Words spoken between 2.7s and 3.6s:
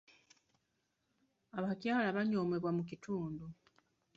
mu kitundu.